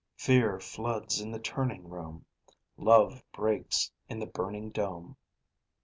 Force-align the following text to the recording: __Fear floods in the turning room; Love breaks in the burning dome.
__Fear 0.17 0.59
floods 0.63 1.21
in 1.21 1.29
the 1.29 1.37
turning 1.37 1.87
room; 1.87 2.25
Love 2.75 3.23
breaks 3.31 3.91
in 4.09 4.17
the 4.17 4.25
burning 4.25 4.71
dome. 4.71 5.15